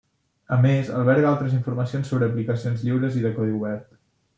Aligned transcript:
A 0.55 0.57
més, 0.63 0.89
alberga 1.01 1.29
altres 1.33 1.53
informacions 1.59 2.13
sobre 2.13 2.33
aplicacions 2.33 2.89
lliures 2.91 3.23
i 3.23 3.27
de 3.29 3.39
codi 3.41 3.59
obert. 3.63 3.91